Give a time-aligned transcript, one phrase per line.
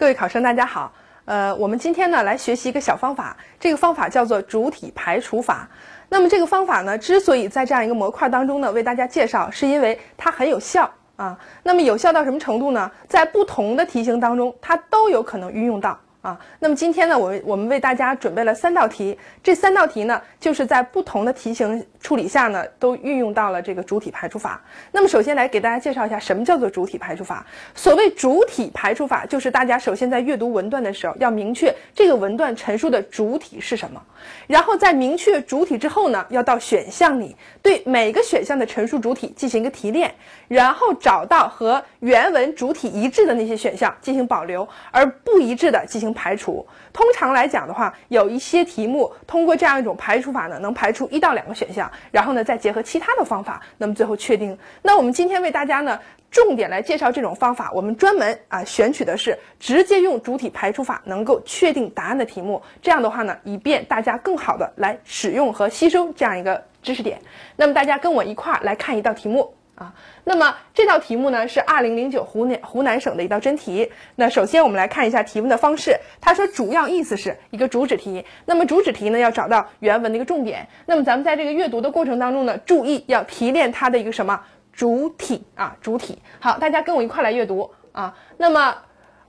[0.00, 0.90] 各位考生，大家好。
[1.26, 5.68] 呃，我们今天呢来学习一个小方法，这个方法叫做主体排除法。
[6.08, 11.38] 那么这个方法呢，之所以在这样一个模块当中呢为大家介绍，是因为它很有效啊。
[11.62, 12.90] 那么有效到什么程度呢？
[13.08, 16.00] 在不同的题型当中，它都有可能运用到。
[16.22, 24.62] 啊，那么今天呢，我我们为大家准备了三道题，这三道题呢，就是在不同的题型处理下呢，都运用到了这个主体排除法。
[24.92, 27.46] 那么首先来给大家介绍一下什么叫做主体排除法。
[27.74, 34.02] 所谓主体排除法，就是大家首先在阅读文段的时候要明确这个文段陈述的主体是什么，
[34.46, 40.14] 然后在明确主体之后呢，要到选项里对每个选项的陈述主体进行一个提炼，
[40.48, 46.09] 然后找到和原文主体一致的那些选项进行保留，而不一致的进行。
[46.12, 54.56] 排除，通常来讲的话，有一些题目通过这样一种排除法呢，能排除一到两个选项，然后呢再结合其他的方法，那么最后确定。
[54.82, 55.98] 那我们今天为大家呢
[56.30, 67.20] 重点来介绍这种方法，我们专门啊选取的是直接用主体排除法能够确定答案的题目，这样的话呢，以便大家更好的来使用和吸收这样一个知识点。
[67.56, 69.54] 那么大家跟我一块儿来看一道题目。
[69.80, 73.90] 啊，那么这道题目呢是二零零九湖南湖南省的一道真题。
[74.16, 75.98] 那首先我们来看一下提问的方式。
[76.20, 78.22] 他说主要意思是一个主旨题。
[78.44, 80.68] 那么主旨题呢要找到原文的一个重点。
[80.84, 84.38] 那么咱们在这个阅读的过程当中呢，注意要提炼它的一个什么
[84.70, 86.18] 主体啊主体。
[86.40, 88.14] 好，大家跟我一块来阅读啊。
[88.36, 88.76] 那么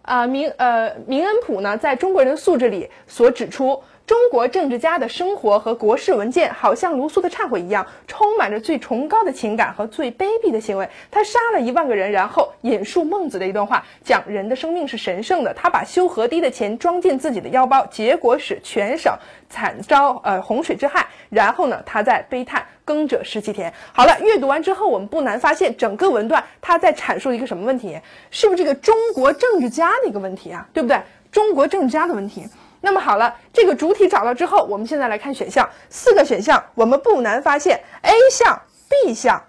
[0.02, 3.82] 啊明呃明恩普呢在中国人的素质里所指出。
[4.12, 10.86] 中国政治家的生活和国事文件，好像卢梭的忏悔一样，充满着最崇高的情感和最卑鄙的行为。
[11.10, 15.54] 他杀了一万个人，然后引述孟子的一段话，讲人的生命是神圣的。
[15.54, 19.18] 他把修河堤的钱装进自己的腰包，结果使全省
[19.50, 21.08] 惨遭呃洪水之害。
[21.30, 23.74] 然后呢，他在悲叹耕者十七田。
[23.94, 27.98] 好了，阅读完之后，我们不难发现，整个文段他在阐述一个什么问题？
[28.30, 30.68] 是不是这个中国政治家的一个问题啊？
[30.74, 31.00] 对不对？
[31.32, 32.44] 中国政治家的问题。
[32.82, 38.60] 那么好了，这个主体找到之后，我们现在来看选项，四个选项，我们不难发现，A 项、
[38.90, 39.42] B 项，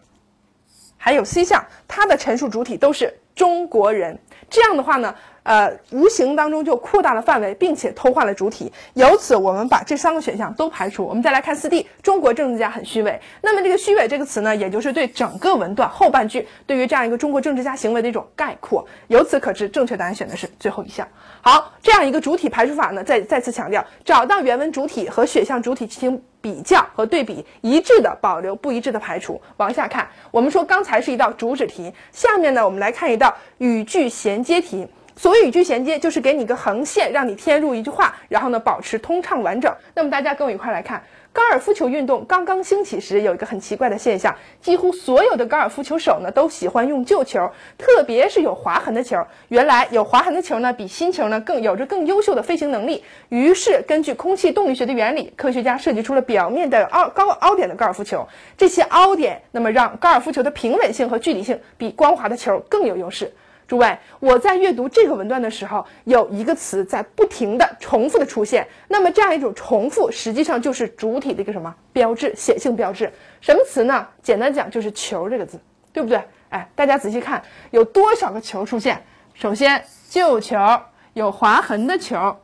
[0.99, 4.19] 还有 C 项，它的陈述主体都是中国人。
[4.51, 5.15] 这样的话呢？
[5.45, 8.73] 呃，无形当中就扩大了范围，并且偷换了主体。
[8.95, 11.05] 由此，我们把这三个选项都排除。
[11.05, 13.21] 我们再来看四 D，中国政治家很虚伪。
[13.41, 18.87] 那么这个虚伪这个词呢，也就是对整个文段后半句对于这样一个中国政治家行为的一种概括。
[19.09, 21.07] 由此可知，正确答案选的是最后一项。
[21.41, 29.41] 好，这样一个主体排除法呢，再再次强调，找到原文主体和选项主体进行比较和对比，一致的保留，不一致的排除。
[29.57, 34.87] 往下看，我们说刚才是一道主旨题，下面呢，我们来看一道语句衔接题。
[35.15, 39.73] 所谓语句衔接，就是给你个横线，让你填入一句话，然后呢保持通畅完整。
[39.95, 41.03] 那么大家跟我一块来看，
[41.33, 49.25] 高尔夫球运动刚刚兴起时，有一个很奇怪的现象，几乎所有的高尔夫球手呢都喜欢用旧球，特别是有划痕的球。
[49.49, 53.05] 原来有划痕的球呢，比新球呢更有着更优秀的飞行能力。
[53.29, 58.27] 于是根据空气动力学的原理，科学家设计出了表面带有凹高凹点的高尔夫球。
[58.57, 63.33] 这些凹点，那么让高尔夫球的平稳性和距离性比光滑的球更有优势。
[63.73, 68.69] 诸位，我在阅读这个文段的时候，有一个词在不停的重复的出现。
[68.87, 73.11] 那么这样一种重复，实际上就是主体的一个什么标志，显性标志。
[73.41, 74.07] 什么词呢？
[74.23, 75.59] 简单讲就是“球”这个字，
[75.91, 76.23] 对不对？
[76.51, 79.03] 哎，大家仔细看，有多少个球出现？
[79.33, 80.59] 首先，旧球，
[81.15, 82.37] 有划痕的球。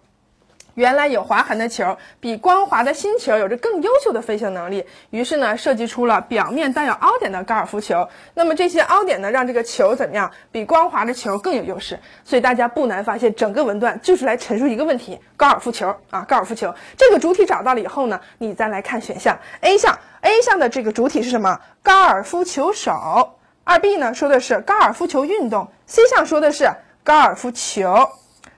[0.78, 8.08] 原来有划痕的球比光滑的新球有着更优秀的飞行能力，于是呢，设计出了表面带有凹点的高尔夫球。
[8.34, 10.30] 那么这些凹点呢，让这个球怎么样？
[10.52, 11.98] 比光滑的球更有优势。
[12.22, 16.72] 所以大家不难发现，整个文段就是来陈述一个问题：高尔夫球啊，高尔夫球。
[16.96, 21.58] 这个主体找到了以后呢，你再来看选项 A 项，A 项的这个主体是什么？
[21.82, 23.34] 高尔夫球手。
[23.64, 26.70] 二 B 呢说的是高尔夫球运动，C 项说的是
[27.02, 28.08] 高尔夫球，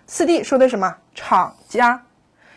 [0.07, 0.95] 四 D 说的什么？
[1.15, 2.03] 厂家。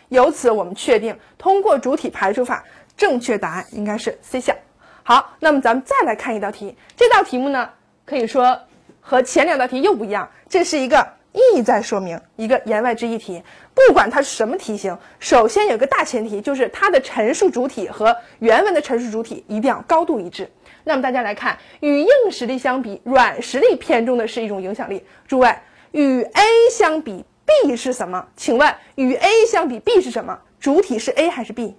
[0.08, 2.64] 由此，我们确定通过主体排除法，
[2.96, 4.56] 正确答案应该是 C 项。
[5.02, 6.76] 好，那么咱们再来看一道题。
[6.96, 7.68] 这道题目呢，
[8.04, 8.58] 可以说
[9.00, 13.42] 和前两道题又不一样，这是一个意在说明，一个言外之意题。
[13.74, 20.50] 不管它是什么题型，首先有个大前提，就是它的陈述主体和原文的陈述主体一定要高度一致。
[20.84, 25.04] 那么大家来看，与硬实力相比，软实力偏重的是一种影响力。
[25.26, 25.54] 诸位，
[25.90, 27.24] 与 A 相比。
[27.44, 28.26] B 是什么？
[28.36, 30.38] 请问与 A 相比，B 是什么？
[30.58, 31.76] 主体是 A 还是 B？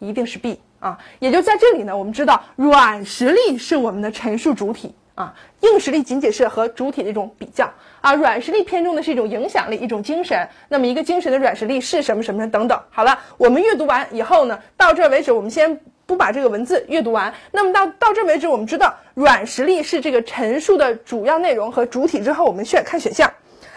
[0.00, 0.98] 一定是 B 啊！
[1.18, 8.12] 也就在这里呢，我们知道软实力是我们的陈述主体啊，硬实力仅仅是和主体的一种比较啊。
[8.14, 10.46] 软实力偏重的是一种影响力，一种精神。
[10.68, 12.78] 那么一个精神的软实力是什么什么等等。
[12.90, 17.32] 好了，我们阅读完以后呢，到这为止，我们先不把这个文字阅读完。
[17.52, 23.32] 那么到到这为止，我们知道软实力是这个陈述的主要内容和主体之后，我们选看选项。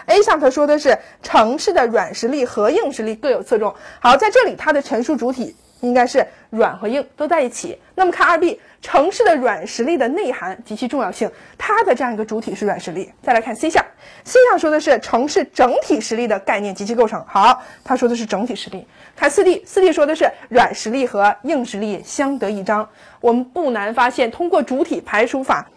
[0.08, 3.74] A 项它说的是城市的软实力和硬实力各有侧重。
[4.00, 7.78] 好，在这里它的陈述主体应该是软和硬都在一起。
[7.94, 13.12] 那么看二 B，城市的软实力的内涵及其重要性，它的这样一个主体是软实力。
[13.22, 13.84] 再来看 C 项
[14.24, 17.22] ，C 项说的是城市整体实力的概念及其构成。
[17.28, 18.86] 好，他说的是整体实力。
[19.14, 22.88] 看四 D，四 D 说的是软实力和硬实力相得益彰。
[23.20, 25.68] 我们不难发现，通过主体排除法。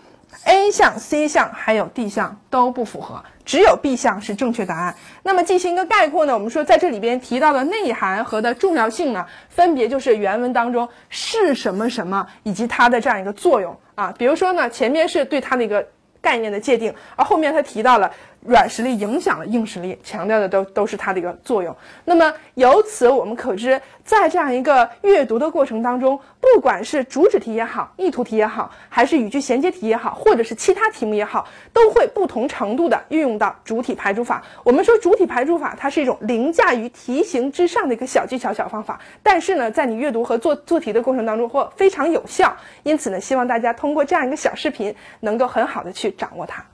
[0.46, 4.96] A 项、C 项还有 D 项都不符合，只有 B 项是正确答案。
[5.24, 6.34] 那么进行一个概括呢？
[6.34, 14.14] 我们说在这里边提到的内涵和的重要性呢，分别就是原文当中是什么什么以及它的这样一个作用啊。
[14.18, 15.86] 比如说呢，前面是对它的一个
[16.22, 18.12] 概念的界定，而后面它提到了。
[18.46, 21.76] 软实力影响了硬实力，强调的都都是它的一个作用。
[22.06, 34.44] 那么由此我们可知，在这样一个阅读的过程当中，不管是主旨题也好，意图题也好，还是语句衔接题也好，或者是其他题目也好，都会不同程度的运用到主体排除法。
[34.64, 39.00] 我们说主体排除法，它是一种凌驾于题型之上的一个小技巧、小方法。
[39.22, 42.56] 但是呢，在你阅读和做做题的过程当中，或非常有效。
[42.84, 46.66] 因此呢，希望大家通过这样一个小视频，能够很好的去掌握它。